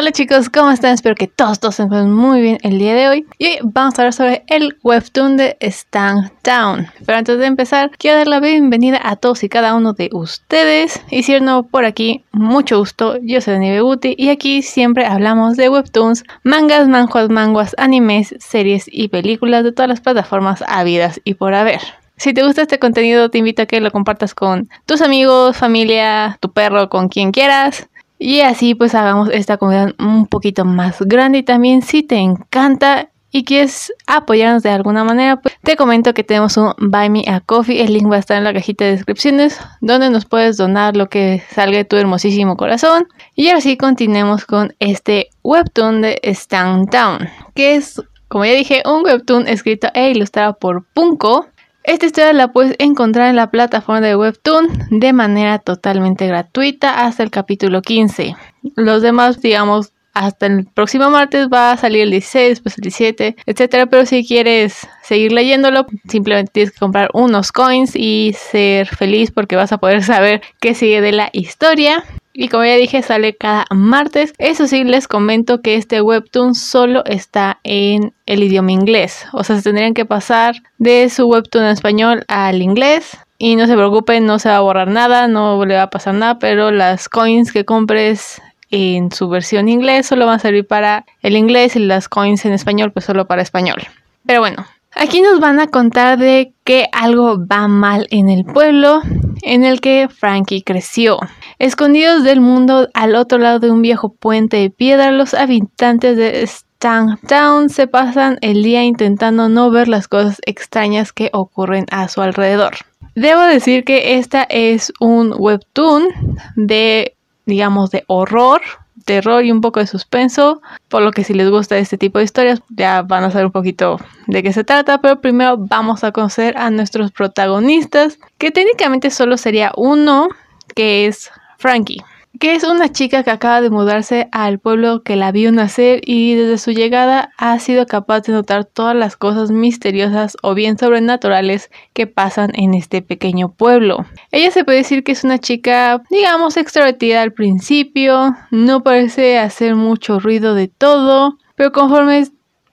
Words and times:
Hola 0.00 0.12
chicos, 0.12 0.48
¿cómo 0.48 0.70
están? 0.70 0.94
Espero 0.94 1.14
que 1.14 1.26
todos, 1.26 1.60
todos 1.60 1.74
se 1.74 1.84
muy 1.84 2.40
bien 2.40 2.56
el 2.62 2.78
día 2.78 2.94
de 2.94 3.06
hoy. 3.06 3.26
Y 3.36 3.48
hoy 3.48 3.58
vamos 3.62 3.98
a 3.98 4.00
hablar 4.00 4.14
sobre 4.14 4.44
el 4.46 4.78
webtoon 4.82 5.36
de 5.36 5.58
Stand 5.60 6.32
Down. 6.42 6.86
Pero 7.04 7.18
antes 7.18 7.38
de 7.38 7.44
empezar, 7.44 7.90
quiero 7.98 8.16
dar 8.16 8.26
la 8.26 8.40
bienvenida 8.40 8.98
a 9.04 9.16
todos 9.16 9.44
y 9.44 9.50
cada 9.50 9.74
uno 9.74 9.92
de 9.92 10.08
ustedes. 10.14 11.02
Y 11.10 11.24
si 11.24 11.38
no 11.40 11.64
por 11.64 11.84
aquí, 11.84 12.24
mucho 12.32 12.78
gusto. 12.78 13.18
Yo 13.20 13.42
soy 13.42 13.52
Dani 13.52 13.72
Beguti 13.72 14.14
y 14.16 14.30
aquí 14.30 14.62
siempre 14.62 15.04
hablamos 15.04 15.58
de 15.58 15.68
webtoons, 15.68 16.24
mangas, 16.44 16.88
manjuas, 16.88 17.28
manguas, 17.28 17.74
animes, 17.76 18.34
series 18.38 18.86
y 18.90 19.08
películas 19.08 19.64
de 19.64 19.72
todas 19.72 19.90
las 19.90 20.00
plataformas 20.00 20.64
habidas 20.66 21.20
y 21.24 21.34
por 21.34 21.52
haber. 21.52 21.82
Si 22.16 22.32
te 22.32 22.42
gusta 22.42 22.62
este 22.62 22.78
contenido, 22.78 23.30
te 23.30 23.36
invito 23.36 23.60
a 23.60 23.66
que 23.66 23.80
lo 23.80 23.90
compartas 23.90 24.34
con 24.34 24.70
tus 24.86 25.02
amigos, 25.02 25.58
familia, 25.58 26.38
tu 26.40 26.50
perro, 26.52 26.88
con 26.88 27.10
quien 27.10 27.32
quieras. 27.32 27.86
Y 28.22 28.42
así 28.42 28.74
pues 28.74 28.94
hagamos 28.94 29.30
esta 29.32 29.56
comunidad 29.56 29.94
un 29.98 30.26
poquito 30.26 30.66
más 30.66 31.00
grande 31.00 31.38
y 31.38 31.42
también 31.42 31.80
si 31.80 32.02
te 32.02 32.16
encanta 32.16 33.08
y 33.32 33.44
quieres 33.44 33.94
apoyarnos 34.06 34.62
de 34.62 34.68
alguna 34.68 35.04
manera, 35.04 35.40
pues 35.40 35.56
te 35.62 35.74
comento 35.76 36.12
que 36.12 36.22
tenemos 36.22 36.58
un 36.58 36.74
Buy 36.78 37.08
Me 37.08 37.24
a 37.28 37.40
Coffee. 37.40 37.80
El 37.80 37.94
link 37.94 38.10
va 38.10 38.16
a 38.16 38.18
estar 38.18 38.36
en 38.36 38.44
la 38.44 38.52
cajita 38.52 38.84
de 38.84 38.90
descripciones 38.90 39.58
donde 39.80 40.10
nos 40.10 40.26
puedes 40.26 40.58
donar 40.58 40.96
lo 40.96 41.08
que 41.08 41.42
salga 41.50 41.78
de 41.78 41.86
tu 41.86 41.96
hermosísimo 41.96 42.58
corazón. 42.58 43.06
Y 43.34 43.48
así 43.48 43.78
continuemos 43.78 44.44
con 44.44 44.74
este 44.80 45.30
webtoon 45.42 46.02
de 46.02 46.20
Stand 46.22 46.90
Down, 46.90 47.28
que 47.54 47.76
es, 47.76 48.02
como 48.28 48.44
ya 48.44 48.52
dije, 48.52 48.82
un 48.84 49.02
webtoon 49.02 49.48
escrito 49.48 49.88
e 49.94 50.10
ilustrado 50.10 50.58
por 50.58 50.84
Punko. 50.92 51.46
Esta 51.82 52.06
historia 52.06 52.32
la 52.34 52.52
puedes 52.52 52.76
encontrar 52.78 53.30
en 53.30 53.36
la 53.36 53.50
plataforma 53.50 54.00
de 54.00 54.14
Webtoon 54.14 54.68
de 54.90 55.12
manera 55.12 55.58
totalmente 55.58 56.26
gratuita 56.26 57.06
hasta 57.06 57.22
el 57.22 57.30
capítulo 57.30 57.80
15. 57.80 58.36
Los 58.76 59.00
demás, 59.00 59.40
digamos, 59.40 59.92
hasta 60.12 60.46
el 60.46 60.66
próximo 60.66 61.08
martes 61.10 61.48
va 61.48 61.72
a 61.72 61.76
salir 61.76 62.02
el 62.02 62.10
16, 62.10 62.48
después 62.50 62.76
el 62.76 62.82
17, 62.82 63.36
etcétera. 63.46 63.86
Pero 63.86 64.04
si 64.04 64.26
quieres 64.26 64.86
seguir 65.02 65.32
leyéndolo, 65.32 65.86
simplemente 66.08 66.52
tienes 66.52 66.72
que 66.72 66.78
comprar 66.78 67.08
unos 67.14 67.50
coins 67.50 67.96
y 67.96 68.34
ser 68.36 68.86
feliz 68.86 69.30
porque 69.30 69.56
vas 69.56 69.72
a 69.72 69.78
poder 69.78 70.02
saber 70.02 70.42
qué 70.60 70.74
sigue 70.74 71.00
de 71.00 71.12
la 71.12 71.30
historia. 71.32 72.04
Y 72.32 72.48
como 72.48 72.64
ya 72.64 72.76
dije, 72.76 73.02
sale 73.02 73.34
cada 73.34 73.64
martes. 73.70 74.32
Eso 74.38 74.66
sí, 74.66 74.84
les 74.84 75.08
comento 75.08 75.62
que 75.62 75.74
este 75.74 76.00
webtoon 76.00 76.54
solo 76.54 77.04
está 77.04 77.58
en 77.64 78.12
el 78.26 78.42
idioma 78.42 78.72
inglés. 78.72 79.26
O 79.32 79.42
sea, 79.42 79.56
se 79.56 79.62
tendrían 79.62 79.94
que 79.94 80.04
pasar 80.04 80.56
de 80.78 81.08
su 81.10 81.26
webtoon 81.26 81.64
en 81.64 81.70
español 81.70 82.24
al 82.28 82.62
inglés. 82.62 83.18
Y 83.38 83.56
no 83.56 83.66
se 83.66 83.74
preocupen, 83.74 84.26
no 84.26 84.38
se 84.38 84.50
va 84.50 84.58
a 84.58 84.60
borrar 84.60 84.88
nada, 84.88 85.26
no 85.26 85.64
le 85.64 85.74
va 85.74 85.84
a 85.84 85.90
pasar 85.90 86.14
nada, 86.14 86.38
pero 86.38 86.70
las 86.70 87.08
coins 87.08 87.52
que 87.52 87.64
compres 87.64 88.40
en 88.70 89.10
su 89.10 89.28
versión 89.28 89.68
inglés 89.68 90.06
solo 90.06 90.26
van 90.26 90.36
a 90.36 90.38
servir 90.38 90.66
para 90.66 91.04
el 91.22 91.36
inglés 91.36 91.74
y 91.74 91.80
las 91.80 92.08
coins 92.08 92.44
en 92.44 92.52
español 92.52 92.92
pues 92.92 93.04
solo 93.04 93.26
para 93.26 93.42
español. 93.42 93.82
Pero 94.26 94.40
bueno, 94.40 94.66
aquí 94.94 95.22
nos 95.22 95.40
van 95.40 95.58
a 95.58 95.66
contar 95.66 96.18
de 96.18 96.52
que 96.64 96.88
algo 96.92 97.44
va 97.46 97.66
mal 97.66 98.06
en 98.10 98.28
el 98.28 98.44
pueblo 98.44 99.02
en 99.42 99.64
el 99.64 99.80
que 99.80 100.08
Frankie 100.08 100.62
creció. 100.62 101.18
Escondidos 101.58 102.24
del 102.24 102.40
mundo 102.40 102.88
al 102.94 103.14
otro 103.14 103.38
lado 103.38 103.58
de 103.60 103.70
un 103.70 103.82
viejo 103.82 104.12
puente 104.12 104.56
de 104.56 104.70
piedra, 104.70 105.10
los 105.10 105.34
habitantes 105.34 106.16
de 106.16 106.48
Town 106.80 107.68
se 107.68 107.86
pasan 107.86 108.38
el 108.40 108.62
día 108.62 108.82
intentando 108.84 109.50
no 109.50 109.70
ver 109.70 109.86
las 109.86 110.08
cosas 110.08 110.40
extrañas 110.46 111.12
que 111.12 111.28
ocurren 111.34 111.84
a 111.90 112.08
su 112.08 112.22
alrededor. 112.22 112.76
Debo 113.14 113.42
decir 113.42 113.84
que 113.84 114.14
esta 114.14 114.44
es 114.44 114.92
un 114.98 115.34
webtoon 115.36 116.08
de, 116.56 117.16
digamos, 117.44 117.90
de 117.90 118.04
horror, 118.06 118.62
terror 119.04 119.44
y 119.44 119.52
un 119.52 119.60
poco 119.60 119.80
de 119.80 119.86
suspenso, 119.86 120.60
por 120.88 121.02
lo 121.02 121.10
que 121.10 121.24
si 121.24 121.34
les 121.34 121.50
gusta 121.50 121.78
este 121.78 121.98
tipo 121.98 122.18
de 122.18 122.24
historias 122.24 122.62
ya 122.68 123.02
van 123.02 123.24
a 123.24 123.30
saber 123.30 123.46
un 123.46 123.52
poquito 123.52 123.98
de 124.26 124.42
qué 124.42 124.52
se 124.52 124.64
trata, 124.64 125.00
pero 125.00 125.20
primero 125.20 125.56
vamos 125.58 126.04
a 126.04 126.12
conocer 126.12 126.56
a 126.56 126.70
nuestros 126.70 127.10
protagonistas, 127.12 128.18
que 128.38 128.50
técnicamente 128.50 129.10
solo 129.10 129.36
sería 129.36 129.72
uno, 129.76 130.28
que 130.74 131.06
es 131.06 131.30
Frankie, 131.58 132.02
que 132.40 132.54
es 132.54 132.64
una 132.64 132.90
chica 132.90 133.22
que 133.22 133.30
acaba 133.30 133.60
de 133.60 133.68
mudarse 133.68 134.28
al 134.32 134.58
pueblo 134.58 135.02
que 135.02 135.14
la 135.14 135.30
vio 135.30 135.52
nacer 135.52 136.00
y 136.06 136.34
desde 136.34 136.56
su 136.56 136.70
llegada 136.70 137.32
ha 137.36 137.58
sido 137.58 137.84
capaz 137.84 138.22
de 138.22 138.32
notar 138.32 138.64
todas 138.64 138.96
las 138.96 139.18
cosas 139.18 139.50
misteriosas 139.50 140.38
o 140.42 140.54
bien 140.54 140.78
sobrenaturales 140.78 141.70
que 141.92 142.06
pasan 142.06 142.50
en 142.54 142.72
este 142.72 143.02
pequeño 143.02 143.52
pueblo. 143.52 144.06
Ella 144.32 144.50
se 144.50 144.64
puede 144.64 144.78
decir 144.78 145.04
que 145.04 145.12
es 145.12 145.22
una 145.22 145.36
chica, 145.36 146.02
digamos, 146.08 146.56
extrovertida 146.56 147.20
al 147.20 147.34
principio, 147.34 148.34
no 148.50 148.82
parece 148.82 149.38
hacer 149.38 149.74
mucho 149.76 150.18
ruido 150.18 150.54
de 150.54 150.68
todo, 150.68 151.36
pero 151.56 151.72
conforme 151.72 152.24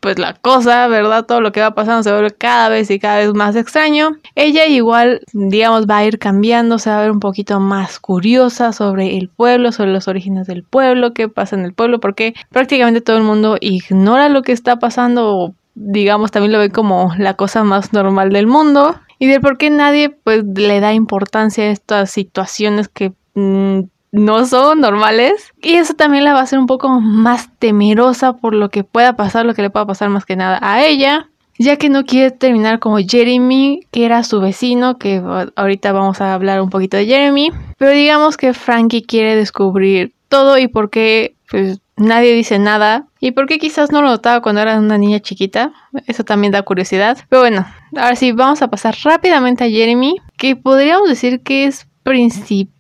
pues 0.07 0.19
la 0.19 0.35
cosa, 0.35 0.87
¿verdad? 0.87 1.25
Todo 1.25 1.41
lo 1.41 1.51
que 1.51 1.59
va 1.59 1.75
pasando 1.75 2.01
se 2.01 2.13
vuelve 2.13 2.31
cada 2.31 2.69
vez 2.69 2.89
y 2.89 2.97
cada 2.97 3.17
vez 3.17 3.33
más 3.33 3.57
extraño. 3.57 4.15
Ella 4.35 4.65
igual, 4.65 5.19
digamos, 5.33 5.85
va 5.85 5.97
a 5.97 6.05
ir 6.05 6.17
cambiando, 6.17 6.79
se 6.79 6.89
va 6.89 6.99
a 6.99 7.01
ver 7.01 7.11
un 7.11 7.19
poquito 7.19 7.59
más 7.59 7.99
curiosa 7.99 8.71
sobre 8.71 9.17
el 9.17 9.27
pueblo, 9.27 9.73
sobre 9.73 9.91
los 9.91 10.07
orígenes 10.07 10.47
del 10.47 10.63
pueblo, 10.63 11.13
qué 11.13 11.27
pasa 11.27 11.57
en 11.57 11.65
el 11.65 11.73
pueblo, 11.73 11.99
porque 11.99 12.35
prácticamente 12.51 13.01
todo 13.01 13.17
el 13.17 13.23
mundo 13.23 13.57
ignora 13.59 14.29
lo 14.29 14.43
que 14.43 14.53
está 14.53 14.79
pasando 14.79 15.35
o 15.35 15.55
digamos 15.75 16.31
también 16.31 16.53
lo 16.53 16.59
ve 16.59 16.69
como 16.69 17.11
la 17.17 17.33
cosa 17.33 17.65
más 17.65 17.91
normal 17.91 18.31
del 18.31 18.47
mundo 18.47 18.95
y 19.19 19.27
de 19.27 19.41
por 19.41 19.57
qué 19.57 19.69
nadie 19.69 20.09
pues 20.09 20.45
le 20.45 20.79
da 20.79 20.93
importancia 20.93 21.65
a 21.65 21.71
estas 21.71 22.11
situaciones 22.11 22.87
que 22.87 23.11
mm, 23.35 23.81
no 24.17 24.45
son 24.45 24.81
normales. 24.81 25.53
Y 25.61 25.75
eso 25.75 25.93
también 25.93 26.23
la 26.23 26.33
va 26.33 26.39
a 26.39 26.43
hacer 26.43 26.59
un 26.59 26.67
poco 26.67 26.99
más 26.99 27.49
temerosa 27.59 28.33
por 28.33 28.53
lo 28.53 28.69
que 28.69 28.83
pueda 28.83 29.15
pasar, 29.15 29.45
lo 29.45 29.53
que 29.53 29.61
le 29.61 29.69
pueda 29.69 29.85
pasar 29.85 30.09
más 30.09 30.25
que 30.25 30.35
nada 30.35 30.59
a 30.61 30.85
ella. 30.85 31.29
Ya 31.59 31.77
que 31.77 31.89
no 31.89 32.05
quiere 32.05 32.29
terminar 32.29 32.77
como 32.79 32.97
Jeremy, 32.97 33.81
que 33.89 34.05
era 34.05 34.23
su 34.23 34.39
vecino, 34.39 34.99
que 34.99 35.23
ahorita 35.55 35.91
vamos 35.91 36.21
a 36.21 36.33
hablar 36.33 36.61
un 36.61 36.69
poquito 36.69 36.97
de 36.97 37.07
Jeremy. 37.07 37.51
Pero 37.77 37.91
digamos 37.91 38.37
que 38.37 38.53
Frankie 38.53 39.01
quiere 39.01 39.35
descubrir 39.35 40.13
todo 40.29 40.57
y 40.59 40.67
por 40.67 40.91
qué 40.91 41.35
pues, 41.49 41.79
nadie 41.95 42.33
dice 42.33 42.59
nada. 42.59 43.07
Y 43.19 43.31
por 43.31 43.47
qué 43.47 43.57
quizás 43.57 43.91
no 43.91 44.03
lo 44.03 44.09
notaba 44.09 44.41
cuando 44.41 44.61
era 44.61 44.77
una 44.77 44.99
niña 44.99 45.19
chiquita. 45.19 45.73
Eso 46.05 46.23
también 46.23 46.51
da 46.51 46.61
curiosidad. 46.61 47.17
Pero 47.29 47.41
bueno, 47.41 47.65
ahora 47.95 48.15
sí, 48.15 48.33
vamos 48.33 48.61
a 48.61 48.67
pasar 48.67 48.95
rápidamente 49.03 49.63
a 49.63 49.69
Jeremy, 49.69 50.17
que 50.37 50.55
podríamos 50.55 51.09
decir 51.09 51.41
que 51.41 51.65
es 51.65 51.87
principal 52.03 52.76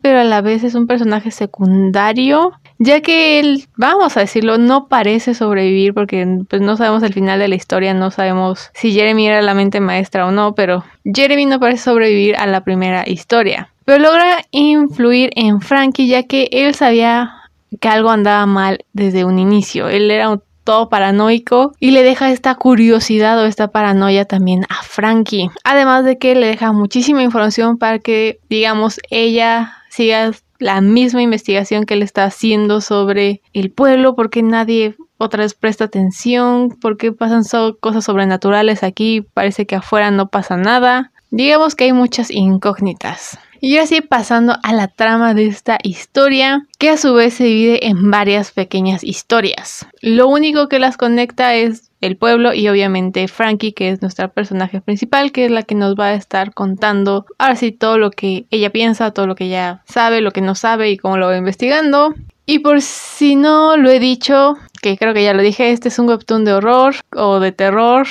pero 0.00 0.20
a 0.20 0.24
la 0.24 0.40
vez 0.40 0.64
es 0.64 0.74
un 0.74 0.86
personaje 0.86 1.30
secundario, 1.30 2.52
ya 2.78 3.00
que 3.00 3.40
él, 3.40 3.66
vamos 3.76 4.16
a 4.16 4.20
decirlo, 4.20 4.58
no 4.58 4.86
parece 4.86 5.34
sobrevivir 5.34 5.92
porque 5.92 6.26
pues, 6.48 6.62
no 6.62 6.76
sabemos 6.76 7.02
el 7.02 7.12
final 7.12 7.38
de 7.38 7.48
la 7.48 7.56
historia, 7.56 7.92
no 7.92 8.10
sabemos 8.10 8.70
si 8.74 8.92
Jeremy 8.92 9.26
era 9.26 9.42
la 9.42 9.54
mente 9.54 9.80
maestra 9.80 10.26
o 10.26 10.30
no, 10.30 10.54
pero 10.54 10.84
Jeremy 11.04 11.46
no 11.46 11.58
parece 11.58 11.84
sobrevivir 11.84 12.36
a 12.36 12.46
la 12.46 12.62
primera 12.62 13.04
historia. 13.06 13.70
Pero 13.84 13.98
logra 13.98 14.44
influir 14.50 15.30
en 15.36 15.60
Frankie 15.60 16.06
ya 16.06 16.24
que 16.24 16.48
él 16.52 16.74
sabía 16.74 17.32
que 17.80 17.88
algo 17.88 18.10
andaba 18.10 18.46
mal 18.46 18.84
desde 18.92 19.24
un 19.24 19.38
inicio. 19.38 19.88
Él 19.88 20.10
era 20.10 20.30
un 20.30 20.42
todo 20.66 20.90
paranoico 20.90 21.72
y 21.80 21.92
le 21.92 22.02
deja 22.02 22.30
esta 22.30 22.56
curiosidad 22.56 23.40
o 23.40 23.46
esta 23.46 23.68
paranoia 23.68 24.26
también 24.26 24.64
a 24.68 24.82
Frankie. 24.82 25.48
Además 25.64 26.04
de 26.04 26.18
que 26.18 26.34
le 26.34 26.48
deja 26.48 26.72
muchísima 26.72 27.22
información 27.22 27.78
para 27.78 28.00
que, 28.00 28.40
digamos, 28.50 29.00
ella 29.08 29.78
siga 29.88 30.32
la 30.58 30.80
misma 30.80 31.22
investigación 31.22 31.84
que 31.84 31.94
él 31.94 32.02
está 32.02 32.24
haciendo 32.24 32.80
sobre 32.80 33.40
el 33.52 33.70
pueblo, 33.70 34.14
porque 34.14 34.42
nadie 34.42 34.96
otra 35.18 35.44
vez 35.44 35.54
presta 35.54 35.84
atención, 35.84 36.76
porque 36.80 37.12
pasan 37.12 37.42
cosas 37.80 38.04
sobrenaturales 38.04 38.82
aquí, 38.82 39.22
parece 39.34 39.66
que 39.66 39.76
afuera 39.76 40.10
no 40.10 40.28
pasa 40.28 40.56
nada. 40.56 41.12
Digamos 41.36 41.74
que 41.74 41.84
hay 41.84 41.92
muchas 41.92 42.30
incógnitas. 42.30 43.38
Y 43.60 43.76
así 43.76 44.00
pasando 44.00 44.56
a 44.62 44.72
la 44.72 44.88
trama 44.88 45.34
de 45.34 45.44
esta 45.48 45.76
historia, 45.82 46.66
que 46.78 46.88
a 46.88 46.96
su 46.96 47.12
vez 47.12 47.34
se 47.34 47.44
divide 47.44 47.88
en 47.88 48.10
varias 48.10 48.52
pequeñas 48.52 49.04
historias. 49.04 49.86
Lo 50.00 50.28
único 50.28 50.70
que 50.70 50.78
las 50.78 50.96
conecta 50.96 51.54
es 51.54 51.90
el 52.00 52.16
pueblo 52.16 52.54
y 52.54 52.66
obviamente 52.68 53.28
Frankie, 53.28 53.74
que 53.74 53.90
es 53.90 54.00
nuestra 54.00 54.28
personaje 54.28 54.80
principal, 54.80 55.30
que 55.30 55.44
es 55.44 55.50
la 55.50 55.62
que 55.62 55.74
nos 55.74 55.94
va 55.94 56.06
a 56.06 56.14
estar 56.14 56.54
contando 56.54 57.26
ahora 57.36 57.56
sí 57.56 57.70
todo 57.70 57.98
lo 57.98 58.10
que 58.10 58.46
ella 58.50 58.70
piensa, 58.70 59.10
todo 59.10 59.26
lo 59.26 59.34
que 59.34 59.44
ella 59.44 59.82
sabe, 59.84 60.22
lo 60.22 60.30
que 60.30 60.40
no 60.40 60.54
sabe 60.54 60.90
y 60.90 60.96
cómo 60.96 61.18
lo 61.18 61.26
va 61.26 61.36
investigando. 61.36 62.14
Y 62.46 62.60
por 62.60 62.80
si 62.80 63.36
no 63.36 63.76
lo 63.76 63.90
he 63.90 64.00
dicho, 64.00 64.54
que 64.80 64.96
creo 64.96 65.12
que 65.12 65.24
ya 65.24 65.34
lo 65.34 65.42
dije, 65.42 65.72
este 65.72 65.88
es 65.88 65.98
un 65.98 66.08
webtoon 66.08 66.46
de 66.46 66.54
horror 66.54 66.94
o 67.14 67.40
de 67.40 67.52
terror 67.52 68.06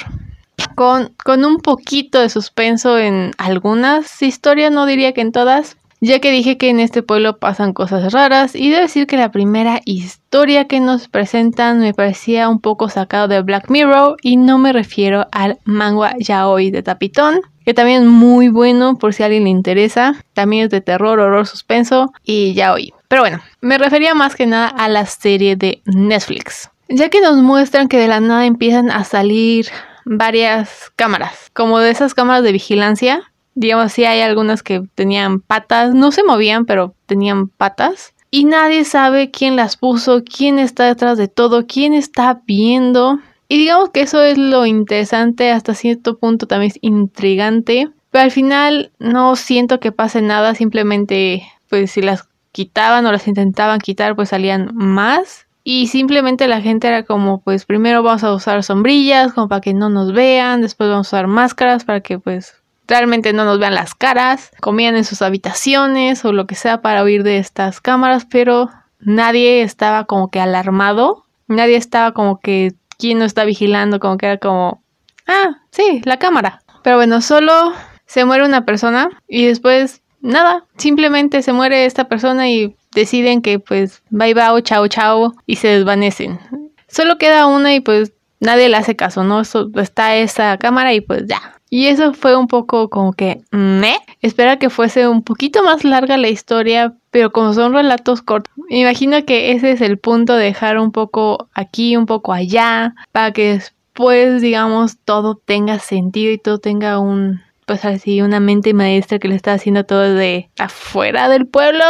con, 0.75 1.45
un 1.45 1.57
poquito 1.57 2.19
de 2.19 2.29
suspenso 2.29 2.97
en 2.97 3.31
algunas 3.37 4.21
historias, 4.21 4.71
no 4.71 4.85
diría 4.85 5.13
que 5.13 5.21
en 5.21 5.31
todas, 5.31 5.77
ya 6.01 6.19
que 6.19 6.31
dije 6.31 6.57
que 6.57 6.69
en 6.69 6.79
este 6.79 7.01
pueblo 7.01 7.37
pasan 7.37 7.73
cosas 7.73 8.11
raras 8.13 8.55
y 8.55 8.69
debo 8.69 8.81
decir 8.81 9.07
que 9.07 9.17
la 9.17 9.31
primera 9.31 9.81
historia 9.85 10.67
que 10.67 10.79
nos 10.79 11.07
presentan 11.07 11.79
me 11.79 11.93
parecía 11.93 12.49
un 12.49 12.59
poco 12.59 12.89
sacado 12.89 13.27
de 13.27 13.41
Black 13.41 13.69
Mirror 13.69 14.17
y 14.21 14.37
no 14.37 14.57
me 14.57 14.73
refiero 14.73 15.27
al 15.31 15.57
manga 15.63 16.13
yaoi 16.19 16.71
de 16.71 16.83
Tapitón, 16.83 17.41
que 17.65 17.73
también 17.73 18.03
es 18.03 18.07
muy 18.09 18.49
bueno 18.49 18.97
por 18.97 19.13
si 19.13 19.23
a 19.23 19.27
alguien 19.27 19.45
le 19.45 19.49
interesa, 19.49 20.15
también 20.33 20.65
es 20.65 20.69
de 20.69 20.81
terror, 20.81 21.19
horror, 21.19 21.47
suspenso 21.47 22.11
y 22.23 22.53
yaoi. 22.53 22.93
Pero 23.07 23.21
bueno, 23.21 23.41
me 23.61 23.77
refería 23.77 24.13
más 24.13 24.35
que 24.35 24.45
nada 24.45 24.67
a 24.67 24.89
la 24.89 25.05
serie 25.05 25.55
de 25.55 25.81
Netflix. 25.85 26.69
Ya 26.89 27.09
que 27.09 27.21
nos 27.21 27.37
muestran 27.37 27.87
que 27.87 27.97
de 27.97 28.07
la 28.07 28.19
nada 28.19 28.45
empiezan 28.45 28.91
a 28.91 29.03
salir 29.03 29.67
varias 30.05 30.91
cámaras, 30.95 31.49
como 31.53 31.79
de 31.79 31.91
esas 31.91 32.13
cámaras 32.13 32.43
de 32.43 32.51
vigilancia. 32.51 33.31
Digamos, 33.55 33.91
sí 33.91 34.05
hay 34.05 34.21
algunas 34.21 34.63
que 34.63 34.83
tenían 34.95 35.39
patas, 35.39 35.93
no 35.93 36.11
se 36.11 36.23
movían, 36.23 36.65
pero 36.65 36.93
tenían 37.05 37.47
patas. 37.47 38.13
Y 38.31 38.45
nadie 38.45 38.83
sabe 38.85 39.31
quién 39.31 39.55
las 39.55 39.77
puso, 39.77 40.23
quién 40.23 40.59
está 40.59 40.85
detrás 40.85 41.17
de 41.17 41.27
todo, 41.27 41.65
quién 41.67 41.93
está 41.93 42.41
viendo. 42.45 43.19
Y 43.47 43.57
digamos 43.57 43.91
que 43.91 44.01
eso 44.01 44.21
es 44.21 44.37
lo 44.37 44.65
interesante, 44.65 45.51
hasta 45.51 45.73
cierto 45.73 46.17
punto 46.17 46.47
también 46.47 46.71
es 46.71 46.79
intrigante. 46.81 47.89
Pero 48.11 48.23
al 48.23 48.31
final 48.31 48.91
no 48.99 49.35
siento 49.35 49.79
que 49.79 49.91
pase 49.91 50.21
nada, 50.21 50.55
simplemente 50.55 51.43
pues 51.69 51.91
si 51.91 52.01
las 52.01 52.27
quitaban 52.51 53.05
o 53.05 53.11
las 53.11 53.27
intentaban 53.27 53.79
quitar 53.79 54.15
pues 54.15 54.29
salían 54.29 54.71
más 54.73 55.45
y 55.67 55.87
simplemente 55.87 56.47
la 56.47 56.61
gente 56.61 56.87
era 56.87 57.03
como, 57.03 57.41
pues 57.41 57.65
primero 57.65 58.03
vamos 58.03 58.23
a 58.23 58.31
usar 58.33 58.63
sombrillas 58.63 59.33
como 59.33 59.49
para 59.49 59.61
que 59.61 59.73
no 59.73 59.89
nos 59.89 60.13
vean, 60.13 60.61
después 60.61 60.91
vamos 60.91 61.07
a 61.07 61.17
usar 61.17 61.27
máscaras 61.27 61.83
para 61.83 62.01
que 62.01 62.19
pues 62.19 62.61
realmente 62.87 63.33
no 63.33 63.45
nos 63.45 63.57
vean 63.57 63.73
las 63.73 63.95
caras, 63.95 64.51
comían 64.61 64.95
en 64.95 65.03
sus 65.03 65.23
habitaciones 65.23 66.23
o 66.23 66.33
lo 66.33 66.45
que 66.45 66.53
sea 66.53 66.83
para 66.83 67.03
huir 67.03 67.23
de 67.23 67.39
estas 67.39 67.81
cámaras, 67.81 68.27
pero 68.29 68.69
nadie 68.99 69.63
estaba 69.63 70.05
como 70.05 70.29
que 70.29 70.39
alarmado, 70.39 71.25
nadie 71.47 71.77
estaba 71.77 72.11
como 72.11 72.39
que 72.39 72.75
quién 72.99 73.17
no 73.17 73.25
está 73.25 73.43
vigilando, 73.43 73.99
como 73.99 74.17
que 74.17 74.27
era 74.27 74.37
como, 74.37 74.83
ah, 75.25 75.61
sí, 75.71 75.99
la 76.05 76.17
cámara. 76.17 76.61
Pero 76.83 76.97
bueno, 76.97 77.21
solo 77.21 77.73
se 78.05 78.23
muere 78.23 78.45
una 78.45 78.65
persona 78.65 79.09
y 79.27 79.47
después 79.47 80.03
nada, 80.21 80.65
simplemente 80.77 81.41
se 81.41 81.53
muere 81.53 81.85
esta 81.87 82.07
persona 82.07 82.49
y 82.49 82.75
deciden 82.95 83.41
que 83.41 83.59
pues 83.59 84.01
bye 84.09 84.33
bye, 84.33 84.63
chao 84.63 84.87
chao 84.87 85.33
y 85.45 85.57
se 85.57 85.67
desvanecen. 85.67 86.39
Solo 86.87 87.17
queda 87.17 87.45
una 87.45 87.75
y 87.75 87.81
pues 87.81 88.13
nadie 88.39 88.69
le 88.69 88.77
hace 88.77 88.95
caso, 88.95 89.23
¿no? 89.23 89.41
está 89.41 90.15
esa 90.15 90.57
cámara 90.57 90.93
y 90.93 91.01
pues 91.01 91.25
ya. 91.27 91.55
Y 91.69 91.87
eso 91.87 92.13
fue 92.13 92.37
un 92.37 92.47
poco 92.47 92.89
como 92.89 93.13
que, 93.13 93.41
¿me? 93.51 93.97
Espera 94.21 94.57
que 94.59 94.69
fuese 94.69 95.07
un 95.07 95.23
poquito 95.23 95.63
más 95.63 95.83
larga 95.83 96.15
la 96.15 96.29
historia, 96.29 96.93
pero 97.11 97.31
como 97.31 97.53
son 97.53 97.73
relatos 97.73 98.21
cortos, 98.21 98.53
me 98.69 98.79
imagino 98.79 99.25
que 99.25 99.51
ese 99.51 99.71
es 99.71 99.81
el 99.81 99.97
punto 99.97 100.35
de 100.35 100.45
dejar 100.45 100.77
un 100.77 100.91
poco 100.91 101.49
aquí, 101.53 101.97
un 101.97 102.05
poco 102.05 102.33
allá, 102.33 102.95
para 103.11 103.31
que 103.33 103.53
después, 103.53 104.41
digamos, 104.41 104.97
todo 105.03 105.35
tenga 105.35 105.79
sentido 105.79 106.31
y 106.31 106.37
todo 106.37 106.59
tenga 106.59 106.99
un, 106.99 107.41
pues 107.65 107.83
así, 107.83 108.21
una 108.21 108.39
mente 108.39 108.73
maestra 108.73 109.19
que 109.19 109.27
le 109.27 109.35
está 109.35 109.53
haciendo 109.53 109.85
todo 109.85 110.13
de 110.13 110.49
afuera 110.57 111.29
del 111.29 111.47
pueblo, 111.47 111.83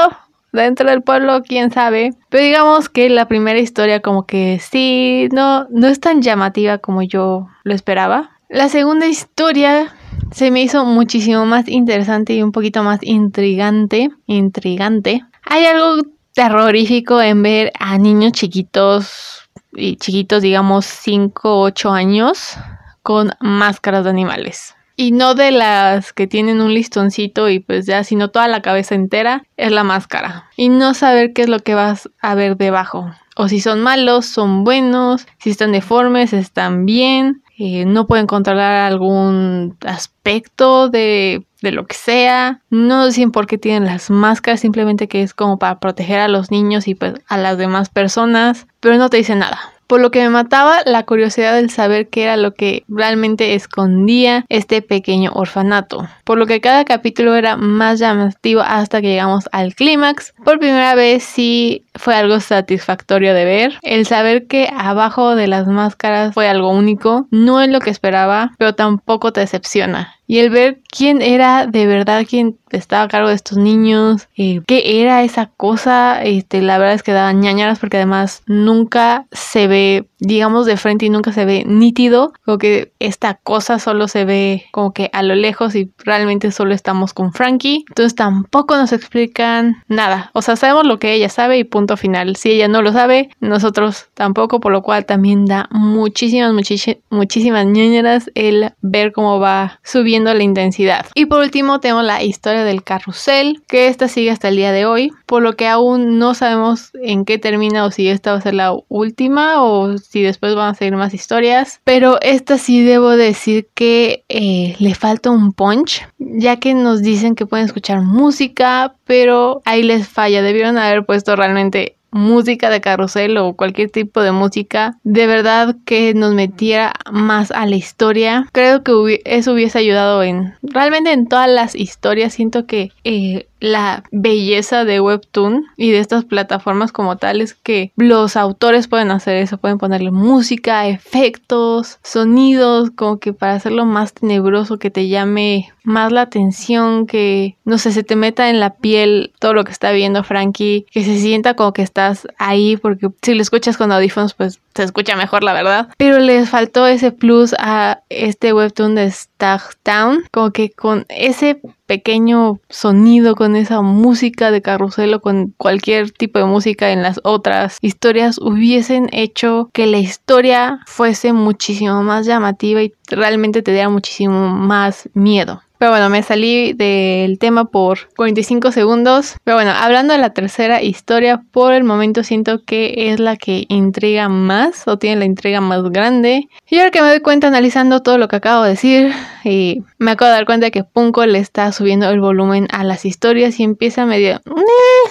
dentro 0.55 0.89
del 0.89 1.01
pueblo, 1.01 1.41
quién 1.43 1.71
sabe. 1.71 2.11
Pero 2.29 2.43
digamos 2.43 2.89
que 2.89 3.09
la 3.09 3.27
primera 3.27 3.59
historia 3.59 4.01
como 4.01 4.25
que 4.25 4.59
sí, 4.59 5.27
no, 5.31 5.67
no 5.69 5.87
es 5.87 5.99
tan 5.99 6.21
llamativa 6.21 6.77
como 6.77 7.01
yo 7.01 7.47
lo 7.63 7.73
esperaba. 7.73 8.31
La 8.49 8.69
segunda 8.69 9.07
historia 9.07 9.93
se 10.31 10.51
me 10.51 10.61
hizo 10.61 10.85
muchísimo 10.85 11.45
más 11.45 11.67
interesante 11.67 12.33
y 12.33 12.43
un 12.43 12.51
poquito 12.51 12.83
más 12.83 12.99
intrigante. 13.01 14.09
Intrigante. 14.27 15.23
Hay 15.45 15.65
algo 15.65 16.01
terrorífico 16.33 17.21
en 17.21 17.41
ver 17.43 17.71
a 17.79 17.97
niños 17.97 18.33
chiquitos 18.33 19.49
y 19.73 19.95
chiquitos, 19.97 20.41
digamos 20.41 20.85
5 20.85 21.49
o 21.49 21.61
8 21.63 21.91
años 21.91 22.57
con 23.01 23.31
máscaras 23.39 24.03
de 24.03 24.09
animales. 24.09 24.74
Y 24.95 25.11
no 25.11 25.35
de 25.35 25.51
las 25.51 26.13
que 26.13 26.27
tienen 26.27 26.61
un 26.61 26.73
listoncito 26.73 27.49
y 27.49 27.59
pues 27.59 27.85
ya, 27.85 28.03
sino 28.03 28.29
toda 28.29 28.47
la 28.47 28.61
cabeza 28.61 28.95
entera 28.95 29.43
es 29.57 29.71
la 29.71 29.83
máscara. 29.83 30.49
Y 30.55 30.69
no 30.69 30.93
saber 30.93 31.33
qué 31.33 31.43
es 31.43 31.49
lo 31.49 31.59
que 31.59 31.75
vas 31.75 32.09
a 32.21 32.35
ver 32.35 32.55
debajo. 32.55 33.11
O 33.35 33.49
si 33.49 33.59
son 33.59 33.81
malos, 33.81 34.25
son 34.25 34.63
buenos, 34.63 35.27
si 35.39 35.49
están 35.49 35.73
deformes, 35.73 36.31
están 36.31 36.85
bien, 36.85 37.43
eh, 37.57 37.85
no 37.85 38.07
pueden 38.07 38.27
controlar 38.27 38.75
algún 38.75 39.77
aspecto 39.85 40.89
de, 40.89 41.45
de 41.61 41.71
lo 41.73 41.85
que 41.85 41.95
sea. 41.95 42.61
No 42.69 43.05
dicen 43.05 43.31
por 43.31 43.47
qué 43.47 43.57
tienen 43.57 43.85
las 43.85 44.09
máscaras, 44.09 44.61
simplemente 44.61 45.09
que 45.09 45.21
es 45.21 45.33
como 45.33 45.59
para 45.59 45.79
proteger 45.79 46.19
a 46.19 46.29
los 46.29 46.51
niños 46.51 46.87
y 46.87 46.95
pues 46.95 47.15
a 47.27 47.37
las 47.37 47.57
demás 47.57 47.89
personas, 47.89 48.67
pero 48.79 48.97
no 48.97 49.09
te 49.09 49.17
dicen 49.17 49.39
nada 49.39 49.74
por 49.87 50.01
lo 50.01 50.11
que 50.11 50.21
me 50.21 50.29
mataba 50.29 50.79
la 50.85 51.03
curiosidad 51.03 51.55
del 51.55 51.69
saber 51.69 52.09
qué 52.09 52.23
era 52.23 52.37
lo 52.37 52.53
que 52.53 52.83
realmente 52.87 53.55
escondía 53.55 54.45
este 54.49 54.81
pequeño 54.81 55.31
orfanato, 55.33 56.07
por 56.23 56.37
lo 56.37 56.45
que 56.45 56.61
cada 56.61 56.85
capítulo 56.85 57.35
era 57.35 57.57
más 57.57 57.99
llamativo 57.99 58.61
hasta 58.61 59.01
que 59.01 59.09
llegamos 59.09 59.49
al 59.51 59.75
clímax. 59.75 60.33
Por 60.43 60.59
primera 60.59 60.95
vez 60.95 61.23
sí 61.23 61.85
fue 61.95 62.15
algo 62.15 62.39
satisfactorio 62.39 63.33
de 63.33 63.45
ver, 63.45 63.79
el 63.81 64.05
saber 64.05 64.47
que 64.47 64.69
abajo 64.75 65.35
de 65.35 65.47
las 65.47 65.67
máscaras 65.67 66.33
fue 66.33 66.47
algo 66.47 66.69
único, 66.69 67.27
no 67.31 67.61
es 67.61 67.69
lo 67.69 67.79
que 67.79 67.89
esperaba, 67.89 68.51
pero 68.57 68.75
tampoco 68.75 69.31
te 69.31 69.41
decepciona. 69.41 70.14
Y 70.27 70.39
el 70.39 70.49
ver 70.49 70.81
quién 70.89 71.21
era 71.21 71.67
de 71.67 71.85
verdad 71.85 72.25
quien 72.27 72.57
estaba 72.71 73.03
a 73.03 73.07
cargo 73.07 73.29
de 73.29 73.35
estos 73.35 73.57
niños, 73.57 74.27
eh, 74.35 74.61
qué 74.67 75.01
era 75.01 75.23
esa 75.23 75.51
cosa, 75.55 76.21
este, 76.23 76.61
la 76.61 76.77
verdad 76.77 76.95
es 76.95 77.03
que 77.03 77.13
daban 77.13 77.39
ñañaras 77.39 77.79
porque 77.79 77.97
además 77.97 78.43
nunca 78.47 79.27
se 79.31 79.67
ve, 79.67 80.09
digamos, 80.19 80.65
de 80.65 80.75
frente 80.75 81.05
y 81.05 81.09
nunca 81.09 81.31
se 81.31 81.45
ve 81.45 81.63
nítido, 81.65 82.33
como 82.43 82.57
que 82.57 82.91
esta 82.99 83.35
cosa 83.35 83.79
solo 83.79 84.07
se 84.07 84.25
ve 84.25 84.65
como 84.71 84.93
que 84.93 85.09
a 85.13 85.23
lo 85.23 85.35
lejos 85.35 85.75
y 85.75 85.91
realmente 85.99 86.51
solo 86.51 86.73
estamos 86.73 87.13
con 87.13 87.31
Frankie, 87.31 87.85
entonces 87.89 88.15
tampoco 88.15 88.75
nos 88.75 88.91
explican 88.91 89.83
nada, 89.87 90.31
o 90.33 90.41
sea, 90.41 90.55
sabemos 90.55 90.85
lo 90.85 90.99
que 90.99 91.13
ella 91.13 91.29
sabe 91.29 91.57
y 91.57 91.63
punto 91.63 91.97
final, 91.97 92.35
si 92.35 92.51
ella 92.51 92.67
no 92.67 92.81
lo 92.81 92.91
sabe, 92.91 93.29
nosotros 93.39 94.07
tampoco, 94.15 94.59
por 94.59 94.71
lo 94.71 94.81
cual 94.81 95.05
también 95.05 95.45
da 95.45 95.69
muchísimas, 95.71 96.51
muchísimas, 96.51 96.97
muchísimas 97.09 97.65
ñañaras 97.65 98.29
el 98.35 98.73
ver 98.81 99.11
cómo 99.13 99.39
va 99.39 99.79
subiendo 99.83 100.14
la 100.23 100.43
intensidad. 100.43 101.05
Y 101.15 101.25
por 101.25 101.41
último 101.41 101.79
tenemos 101.79 102.03
la 102.03 102.23
historia 102.23 102.63
del 102.63 102.83
carrusel, 102.83 103.63
que 103.67 103.87
esta 103.87 104.07
sigue 104.07 104.31
hasta 104.31 104.47
el 104.47 104.55
día 104.55 104.71
de 104.71 104.85
hoy, 104.85 105.11
por 105.25 105.41
lo 105.41 105.53
que 105.53 105.67
aún 105.67 106.17
no 106.19 106.33
sabemos 106.33 106.91
en 107.01 107.25
qué 107.25 107.37
termina 107.37 107.85
o 107.85 107.91
si 107.91 108.07
esta 108.07 108.31
va 108.31 108.37
a 108.37 108.41
ser 108.41 108.53
la 108.53 108.75
última 108.87 109.63
o 109.63 109.97
si 109.97 110.21
después 110.21 110.55
van 110.55 110.71
a 110.71 110.75
seguir 110.75 110.95
más 110.95 111.13
historias. 111.13 111.81
Pero 111.83 112.19
esta 112.21 112.57
sí 112.57 112.83
debo 112.83 113.11
decir 113.11 113.67
que 113.73 114.23
eh, 114.29 114.75
le 114.79 114.95
falta 114.95 115.29
un 115.29 115.53
punch, 115.53 116.07
ya 116.17 116.57
que 116.57 116.73
nos 116.73 117.01
dicen 117.01 117.35
que 117.35 117.45
pueden 117.45 117.65
escuchar 117.65 118.01
música, 118.01 118.95
pero 119.05 119.61
ahí 119.65 119.83
les 119.83 120.07
falla. 120.07 120.41
Debieron 120.41 120.77
haber 120.77 121.05
puesto 121.05 121.35
realmente 121.35 121.97
música 122.15 122.69
de 122.69 122.79
carrusel 122.81 123.37
o 123.37 123.53
cualquier 123.55 123.89
tipo 123.89 124.21
de 124.21 124.31
música, 124.31 124.97
de 125.03 125.27
verdad 125.27 125.75
que 125.85 126.13
nos 126.13 126.33
metiera 126.33 126.93
más 127.11 127.51
a 127.51 127.65
la 127.65 127.75
historia. 127.75 128.47
Creo 128.53 128.83
que 128.83 129.21
eso 129.25 129.51
hubiese 129.51 129.79
ayudado 129.79 130.23
en 130.23 130.53
realmente 130.63 131.11
en 131.11 131.27
todas 131.27 131.49
las 131.49 131.75
historias. 131.75 132.33
Siento 132.33 132.65
que 132.65 132.91
eh, 133.03 133.47
la 133.59 134.03
belleza 134.11 134.85
de 134.85 134.99
Webtoon 134.99 135.65
y 135.77 135.91
de 135.91 135.99
estas 135.99 136.25
plataformas 136.25 136.91
como 136.91 137.17
tal 137.17 137.41
es 137.41 137.53
que 137.53 137.91
los 137.95 138.35
autores 138.35 138.87
pueden 138.87 139.11
hacer 139.11 139.37
eso, 139.37 139.57
pueden 139.57 139.77
ponerle 139.77 140.11
música, 140.11 140.87
efectos, 140.87 141.99
sonidos, 142.03 142.91
como 142.91 143.19
que 143.19 143.33
para 143.33 143.53
hacerlo 143.53 143.85
más 143.85 144.13
tenebroso, 144.13 144.77
que 144.77 144.91
te 144.91 145.07
llame 145.07 145.71
más 145.83 146.11
la 146.11 146.21
atención, 146.21 147.07
que 147.07 147.55
no 147.63 147.77
sé, 147.77 147.91
se 147.91 148.03
te 148.03 148.15
meta 148.15 148.49
en 148.49 148.59
la 148.59 148.75
piel 148.75 149.31
todo 149.39 149.53
lo 149.53 149.63
que 149.63 149.71
está 149.71 149.91
viendo 149.91 150.23
Frankie, 150.23 150.85
que 150.91 151.03
se 151.03 151.19
sienta 151.19 151.55
como 151.55 151.73
que 151.73 151.81
estás 151.81 152.27
ahí, 152.37 152.77
porque 152.77 153.09
si 153.21 153.35
lo 153.35 153.41
escuchas 153.41 153.77
con 153.77 153.91
audífonos, 153.91 154.33
pues 154.33 154.59
se 154.75 154.83
escucha 154.83 155.15
mejor, 155.15 155.43
la 155.43 155.53
verdad. 155.53 155.89
Pero 155.97 156.19
les 156.19 156.49
faltó 156.49 156.85
ese 156.85 157.11
plus 157.11 157.55
a 157.57 158.01
este 158.09 158.53
webtoon 158.53 158.95
de 158.95 159.09
Stag 159.09 159.61
Town, 159.83 160.23
como 160.31 160.51
que 160.51 160.69
con 160.69 161.05
ese 161.09 161.61
pequeño 161.85 162.59
sonido, 162.69 163.35
con 163.35 163.55
esa 163.55 163.81
música 163.81 164.51
de 164.51 164.61
carrusel 164.61 165.13
o 165.13 165.21
con 165.21 165.53
cualquier 165.57 166.11
tipo 166.11 166.39
de 166.39 166.45
música 166.45 166.91
en 166.91 167.03
las 167.03 167.19
otras 167.23 167.77
historias, 167.81 168.37
hubiesen 168.39 169.07
hecho 169.11 169.69
que 169.71 169.85
la 169.85 169.97
historia 169.97 170.79
fuese 170.85 171.31
muchísimo 171.31 172.03
más 172.03 172.25
llamativa 172.25 172.81
y 172.83 172.93
realmente 173.07 173.61
te 173.61 173.71
diera 173.71 173.89
muchísimo 173.89 174.49
más 174.49 175.09
miedo. 175.13 175.61
Pero 175.77 175.91
bueno, 175.91 176.09
me 176.09 176.23
salí 176.23 176.73
del 176.73 177.37
tema 177.39 177.65
por 177.65 178.09
45 178.15 178.71
segundos. 178.71 179.35
Pero 179.43 179.57
bueno, 179.57 179.71
hablando 179.71 180.13
de 180.13 180.19
la 180.19 180.31
tercera 180.31 180.81
historia, 180.81 181.43
por 181.51 181.73
el 181.73 181.83
momento 181.83 182.23
siento 182.23 182.63
que 182.63 183.11
es 183.11 183.19
la 183.19 183.35
que 183.35 183.65
intriga 183.69 184.29
más 184.29 184.87
o 184.87 184.97
tiene 184.97 185.17
la 185.17 185.25
intriga 185.25 185.61
más 185.61 185.83
grande. 185.83 186.47
Y 186.69 186.77
ahora 186.77 186.91
que 186.91 187.01
me 187.01 187.09
doy 187.09 187.19
cuenta 187.19 187.47
analizando 187.47 188.01
todo 188.01 188.17
lo 188.17 188.27
que 188.27 188.37
acabo 188.37 188.63
de 188.63 188.69
decir, 188.71 189.13
y 189.45 189.83
me 189.97 190.11
acabo 190.11 190.29
de 190.29 190.37
dar 190.37 190.45
cuenta 190.45 190.71
que 190.71 190.83
Punko 190.83 191.25
le 191.25 191.39
está 191.39 191.71
subiendo 191.71 192.09
el 192.09 192.19
volumen 192.19 192.67
a 192.71 192.83
las 192.83 193.05
historias 193.05 193.59
y 193.59 193.63
empieza 193.63 194.05
medio, 194.05 194.41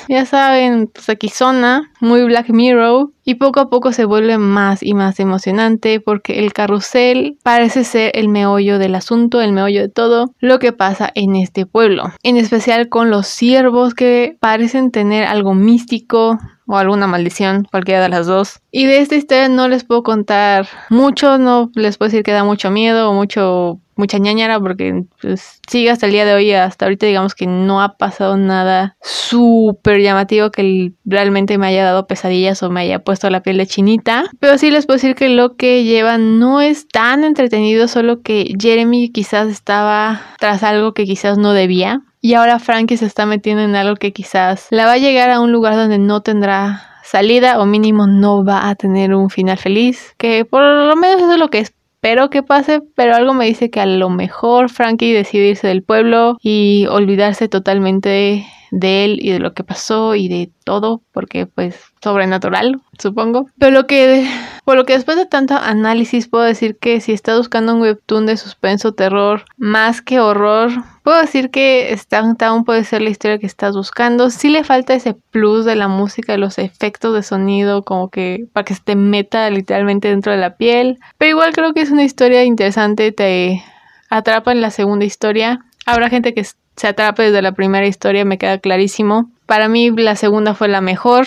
ya 0.09 0.27
saben, 0.27 0.89
pues 0.93 1.09
aquí 1.09 1.29
zona, 1.29 1.91
muy 2.01 2.25
Black 2.25 2.51
Mirror 2.51 3.11
y 3.25 3.37
poco 3.37 3.61
a 3.61 3.71
poco 3.71 3.93
se 3.93 4.05
vuelve 4.05 4.37
más 4.39 4.83
y 4.83 4.95
más 4.95 5.19
emocionante 5.19 6.01
porque 6.01 6.41
el 6.41 6.53
carrusel 6.53 7.39
parece 7.43 7.85
ser 7.85 8.13
el 8.15 8.29
meollo 8.29 8.79
del 8.79 8.95
asunto, 8.95 9.41
el 9.41 9.53
meollo 9.53 9.81
de 9.83 9.89
todo 9.89 10.35
lo 10.41 10.59
que 10.59 10.73
pasa 10.73 11.11
en 11.15 11.37
este 11.37 11.67
pueblo, 11.67 12.13
en 12.23 12.37
especial 12.37 12.89
con 12.89 13.11
los 13.11 13.27
ciervos 13.27 13.95
que 13.95 14.37
parecen 14.41 14.91
tener 14.91 15.25
algo 15.25 15.55
místico, 15.55 16.39
o 16.67 16.77
alguna 16.77 17.07
maldición, 17.07 17.67
cualquiera 17.71 18.03
de 18.03 18.09
las 18.09 18.27
dos. 18.27 18.61
Y 18.71 18.87
de 18.87 18.99
esta 18.99 19.17
historia 19.17 19.49
no 19.49 19.69
les 19.69 19.85
puedo 19.85 20.03
contar 20.03 20.67
mucho, 20.91 21.39
no 21.39 21.71
les 21.75 21.99
puedo 21.99 22.09
decir 22.09 22.23
que 22.23 22.33
da 22.33 22.45
mucho 22.45 22.71
miedo 22.71 23.11
o 23.11 23.15
mucho 23.15 23.81
mucha 23.97 24.19
ñañara 24.19 24.61
porque 24.61 25.05
pues, 25.21 25.61
sigue 25.69 25.91
hasta 25.91 26.07
el 26.07 26.13
día 26.13 26.25
de 26.25 26.35
hoy, 26.35 26.53
hasta 26.53 26.85
ahorita 26.85 27.07
digamos 27.07 27.35
que 27.35 27.47
no 27.47 27.83
ha 27.83 27.97
pasado 27.97 28.37
nada 28.37 28.97
súper 29.01 30.01
llamativo 30.01 30.51
que 30.51 30.93
realmente 31.05 31.59
me 31.59 31.67
haya 31.67 31.85
dado 31.85 32.07
pesadillas 32.07 32.63
o 32.63 32.71
me 32.71 32.81
haya 32.81 33.01
puesto 33.01 33.31
la 33.31 33.43
piel 33.43 33.59
de 33.59 33.67
chinita. 33.67 34.25
Pero 34.41 34.59
sí 34.59 34.71
les 34.71 34.87
puedo 34.87 34.97
decir 34.97 35.15
que 35.15 35.29
lo 35.29 35.57
que 35.57 35.85
lleva 35.85 36.19
no 36.19 36.61
es 36.61 36.89
tan 36.89 37.25
entretenido, 37.25 37.89
solo 37.89 38.23
que 38.23 38.53
Jeremy 38.61 39.11
quizás 39.11 39.49
estaba 39.49 40.21
tras 40.39 40.63
algo 40.63 40.95
que 40.95 41.05
quizás 41.05 41.39
no 41.39 41.53
debía. 41.53 42.03
Y 42.25 42.33
ahora 42.33 42.59
Frankie 42.59 42.97
se 42.97 43.05
está 43.05 43.27
metiendo 43.27 43.63
en 43.63 43.77
algo 43.77 43.97
que 43.97 44.15
quizás 44.15 44.69
la 44.71 44.87
va 44.87 44.93
a 44.93 44.97
llegar 44.97 45.29
a 45.29 45.41
un 45.41 45.53
lugar 45.53 45.75
donde 45.75 45.99
no 45.99 46.23
tendrá 46.23 46.81
salida 47.03 47.61
o 47.61 47.67
mínimo 47.67 48.07
no 48.07 48.43
va 48.43 48.71
a 48.71 48.75
tener 48.77 49.15
un 49.15 49.29
final 49.29 49.59
feliz. 49.59 50.15
Que 50.17 50.47
por 50.47 50.63
lo 50.63 50.97
menos 50.97 51.21
eso 51.21 51.33
es 51.33 51.39
lo 51.39 51.51
que 51.51 51.59
espero 51.59 52.31
que 52.31 52.43
pase, 52.43 52.81
pero 52.95 53.15
algo 53.15 53.35
me 53.35 53.45
dice 53.45 53.69
que 53.69 53.79
a 53.79 53.85
lo 53.85 54.09
mejor 54.09 54.71
Frankie 54.71 55.13
decide 55.13 55.51
irse 55.51 55.69
del 55.69 55.83
pueblo 55.83 56.39
y 56.41 56.87
olvidarse 56.89 57.51
totalmente 57.51 58.47
de 58.75 59.05
él 59.05 59.19
y 59.23 59.31
de 59.31 59.39
lo 59.39 59.55
que 59.55 59.63
pasó 59.63 60.17
y 60.17 60.27
de 60.27 60.51
todo, 60.65 61.01
porque 61.13 61.47
pues 61.47 61.77
sobrenatural, 62.03 62.81
supongo. 62.99 63.47
Pero 63.57 63.71
lo 63.71 63.87
que, 63.87 64.29
por 64.65 64.77
lo 64.77 64.85
que 64.85 64.95
después 64.95 65.17
de 65.17 65.27
tanto 65.27 65.55
análisis 65.55 66.27
puedo 66.27 66.43
decir 66.43 66.77
que 66.77 67.01
si 67.01 67.13
estás 67.13 67.39
buscando 67.39 67.75
un 67.75 67.83
webtoon 67.83 68.27
de 68.27 68.37
suspenso, 68.37 68.93
terror, 68.93 69.45
más 69.57 70.03
que 70.03 70.19
horror, 70.19 70.73
puedo 71.05 71.21
decir 71.21 71.51
que 71.51 71.97
Town 72.37 72.65
puede 72.65 72.83
ser 72.83 73.03
la 73.03 73.11
historia 73.11 73.39
que 73.39 73.47
estás 73.47 73.77
buscando. 73.77 74.29
Si 74.31 74.49
le 74.49 74.65
falta 74.65 74.95
ese 74.95 75.15
plus 75.15 75.65
de 75.65 75.77
la 75.77 75.87
música, 75.87 76.33
de 76.33 76.39
los 76.39 76.59
efectos 76.59 77.15
de 77.15 77.23
sonido, 77.23 77.85
como 77.85 78.11
que 78.11 78.47
para 78.53 78.65
que 78.65 78.75
se 78.75 78.83
te 78.83 78.97
meta 78.97 79.49
literalmente 79.51 80.09
dentro 80.09 80.33
de 80.33 80.39
la 80.39 80.57
piel. 80.57 80.99
Pero 81.17 81.31
igual 81.31 81.53
creo 81.53 81.75
que 81.75 81.83
es 81.83 81.93
una 81.93 82.03
historia 82.03 82.43
interesante, 82.43 83.13
te 83.13 83.63
atrapa 84.11 84.51
en 84.51 84.61
la 84.61 84.71
segunda 84.71 85.05
historia. 85.05 85.61
Habrá 85.87 86.09
gente 86.09 86.35
que 86.35 86.45
se 86.77 86.89
atrapa 86.89 87.23
desde 87.23 87.43
la 87.43 87.53
primera 87.53 87.87
historia, 87.87 88.25
me 88.25 88.39
queda 88.39 88.59
clarísimo. 88.59 89.31
Para 89.47 89.69
mí 89.69 89.91
la 89.91 90.17
segunda 90.17 90.55
fue 90.55 90.69
la 90.69 90.81
mejor. 90.81 91.27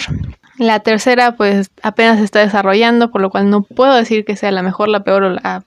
La 0.58 0.80
tercera 0.80 1.36
pues 1.36 1.70
apenas 1.84 2.18
se 2.18 2.26
está 2.26 2.40
desarrollando, 2.40 3.12
por 3.12 3.22
lo 3.22 3.30
cual 3.30 3.50
no 3.50 3.62
puedo 3.62 3.94
decir 3.94 4.26
que 4.26 4.36
sea 4.36 4.52
la 4.52 4.64
mejor, 4.64 4.90
la 4.90 5.04
peor 5.04 5.24
o 5.24 5.30
la 5.30 5.64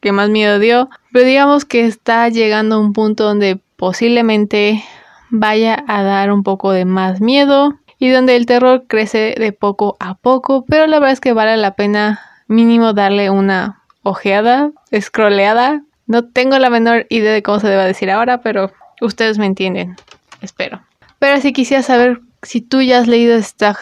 que 0.00 0.12
más 0.12 0.28
miedo 0.28 0.58
dio. 0.58 0.90
Pero 1.12 1.24
digamos 1.24 1.64
que 1.64 1.86
está 1.86 2.28
llegando 2.28 2.76
a 2.76 2.80
un 2.80 2.92
punto 2.92 3.24
donde 3.24 3.60
posiblemente 3.76 4.82
vaya 5.30 5.82
a 5.88 6.02
dar 6.02 6.32
un 6.32 6.42
poco 6.42 6.72
de 6.72 6.84
más 6.84 7.20
miedo 7.20 7.78
y 7.98 8.10
donde 8.10 8.36
el 8.36 8.46
terror 8.46 8.84
crece 8.88 9.34
de 9.38 9.52
poco 9.52 9.96
a 10.00 10.14
poco, 10.14 10.64
pero 10.68 10.88
la 10.88 10.98
verdad 10.98 11.12
es 11.12 11.20
que 11.20 11.32
vale 11.32 11.56
la 11.56 11.74
pena 11.74 12.20
mínimo 12.48 12.92
darle 12.92 13.30
una 13.30 13.80
ojeada, 14.02 14.72
scrolleada. 14.92 15.82
No 16.08 16.24
tengo 16.24 16.58
la 16.58 16.68
menor 16.68 17.06
idea 17.10 17.32
de 17.32 17.44
cómo 17.44 17.60
se 17.60 17.68
debe 17.68 17.84
decir 17.84 18.10
ahora, 18.10 18.40
pero 18.42 18.72
Ustedes 19.02 19.38
me 19.38 19.46
entienden, 19.46 19.96
espero. 20.40 20.80
Pero 21.18 21.40
si 21.40 21.52
quisiera 21.52 21.82
saber 21.82 22.20
si 22.42 22.60
tú 22.60 22.82
ya 22.82 22.98
has 22.98 23.06
leído 23.06 23.38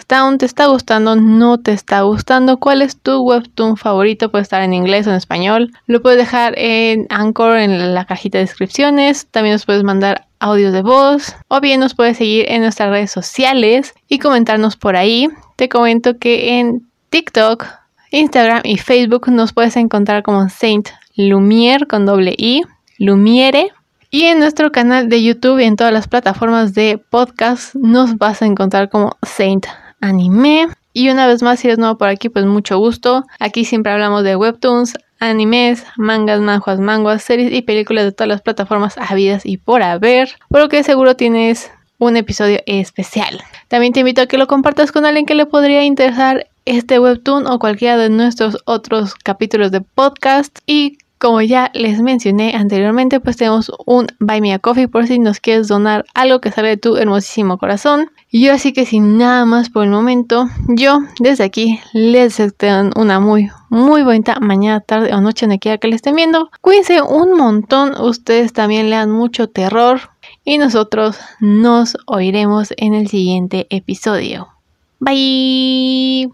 Town, 0.06 0.36
te 0.36 0.44
está 0.44 0.66
gustando, 0.66 1.16
no 1.16 1.58
te 1.58 1.72
está 1.72 2.02
gustando, 2.02 2.58
cuál 2.58 2.82
es 2.82 2.98
tu 2.98 3.22
webtoon 3.22 3.76
favorito, 3.76 4.30
puede 4.30 4.42
estar 4.42 4.62
en 4.62 4.74
inglés 4.74 5.06
o 5.06 5.10
en 5.10 5.16
español. 5.16 5.72
Lo 5.86 6.02
puedes 6.02 6.18
dejar 6.18 6.54
en 6.58 7.06
Anchor 7.08 7.56
en 7.56 7.94
la 7.94 8.04
cajita 8.04 8.38
de 8.38 8.44
descripciones. 8.44 9.26
También 9.30 9.54
nos 9.54 9.64
puedes 9.64 9.82
mandar 9.82 10.26
audios 10.38 10.72
de 10.72 10.82
voz 10.82 11.34
o 11.48 11.60
bien 11.60 11.80
nos 11.80 11.94
puedes 11.94 12.18
seguir 12.18 12.46
en 12.48 12.62
nuestras 12.62 12.90
redes 12.90 13.10
sociales 13.10 13.94
y 14.08 14.18
comentarnos 14.18 14.76
por 14.76 14.96
ahí. 14.96 15.28
Te 15.56 15.68
comento 15.70 16.18
que 16.18 16.58
en 16.58 16.86
TikTok, 17.08 17.64
Instagram 18.10 18.62
y 18.64 18.76
Facebook 18.76 19.30
nos 19.30 19.52
puedes 19.52 19.76
encontrar 19.76 20.22
como 20.22 20.48
Saint 20.50 20.90
Lumiere 21.16 21.86
con 21.86 22.04
doble 22.04 22.34
I, 22.36 22.62
Lumiere 22.98 23.72
y 24.10 24.24
en 24.24 24.40
nuestro 24.40 24.72
canal 24.72 25.08
de 25.08 25.22
YouTube 25.22 25.60
y 25.60 25.64
en 25.64 25.76
todas 25.76 25.92
las 25.92 26.08
plataformas 26.08 26.74
de 26.74 26.98
podcast 26.98 27.74
nos 27.76 28.18
vas 28.18 28.42
a 28.42 28.46
encontrar 28.46 28.88
como 28.88 29.16
Saint 29.22 29.66
Anime. 30.00 30.68
Y 30.92 31.10
una 31.10 31.28
vez 31.28 31.42
más, 31.42 31.60
si 31.60 31.68
eres 31.68 31.78
nuevo 31.78 31.96
por 31.96 32.08
aquí, 32.08 32.28
pues 32.28 32.44
mucho 32.44 32.78
gusto. 32.78 33.24
Aquí 33.38 33.64
siempre 33.64 33.92
hablamos 33.92 34.24
de 34.24 34.34
webtoons, 34.34 34.94
animes, 35.20 35.84
mangas, 35.96 36.40
manjuas, 36.40 36.80
manguas, 36.80 37.22
series 37.22 37.52
y 37.52 37.62
películas 37.62 38.04
de 38.04 38.10
todas 38.10 38.28
las 38.28 38.42
plataformas 38.42 38.98
habidas 38.98 39.46
y 39.46 39.58
por 39.58 39.82
haber. 39.82 40.30
Por 40.48 40.60
lo 40.60 40.68
que 40.68 40.82
seguro 40.82 41.14
tienes 41.14 41.70
un 41.98 42.16
episodio 42.16 42.60
especial. 42.66 43.40
También 43.68 43.92
te 43.92 44.00
invito 44.00 44.22
a 44.22 44.26
que 44.26 44.38
lo 44.38 44.48
compartas 44.48 44.90
con 44.90 45.04
alguien 45.04 45.26
que 45.26 45.36
le 45.36 45.46
podría 45.46 45.84
interesar 45.84 46.48
este 46.64 46.98
webtoon 46.98 47.46
o 47.46 47.60
cualquiera 47.60 47.96
de 47.96 48.08
nuestros 48.08 48.58
otros 48.64 49.14
capítulos 49.14 49.70
de 49.70 49.82
podcast. 49.82 50.58
Y 50.66 50.98
como 51.20 51.42
ya 51.42 51.70
les 51.74 52.00
mencioné 52.00 52.54
anteriormente, 52.56 53.20
pues 53.20 53.36
tenemos 53.36 53.70
un 53.84 54.06
Buy 54.18 54.40
Me 54.40 54.54
a 54.54 54.58
Coffee 54.58 54.88
por 54.88 55.06
si 55.06 55.18
nos 55.18 55.38
quieres 55.38 55.68
donar 55.68 56.06
algo 56.14 56.40
que 56.40 56.50
sale 56.50 56.68
de 56.68 56.76
tu 56.78 56.96
hermosísimo 56.96 57.58
corazón. 57.58 58.10
Y 58.30 58.46
yo 58.46 58.54
así 58.54 58.72
que 58.72 58.86
sin 58.86 59.18
nada 59.18 59.44
más 59.44 59.68
por 59.68 59.84
el 59.84 59.90
momento, 59.90 60.46
yo 60.68 61.00
desde 61.18 61.44
aquí 61.44 61.78
les 61.92 62.38
deseo 62.38 62.90
una 62.96 63.20
muy, 63.20 63.50
muy 63.68 64.02
bonita 64.02 64.40
mañana, 64.40 64.80
tarde 64.80 65.12
o 65.12 65.20
noche, 65.20 65.44
donde 65.44 65.58
quiera 65.58 65.76
que 65.76 65.88
le 65.88 65.96
estén 65.96 66.16
viendo. 66.16 66.50
Cuídense 66.62 67.02
un 67.02 67.36
montón, 67.36 68.00
ustedes 68.00 68.54
también 68.54 68.88
lean 68.88 69.10
mucho 69.10 69.48
terror 69.48 70.00
y 70.44 70.56
nosotros 70.56 71.18
nos 71.38 71.98
oiremos 72.06 72.72
en 72.78 72.94
el 72.94 73.08
siguiente 73.08 73.66
episodio. 73.68 74.48
Bye. 75.00 76.30